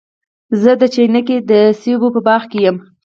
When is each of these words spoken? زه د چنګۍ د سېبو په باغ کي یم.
زه 0.61 0.71
د 0.81 0.83
چنګۍ 0.93 1.37
د 1.51 1.51
سېبو 1.79 2.07
په 2.15 2.19
باغ 2.27 2.41
کي 2.51 2.59
یم. 2.65 2.77